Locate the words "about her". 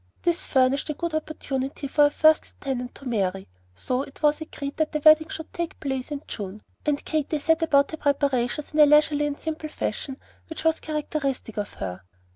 7.61-7.97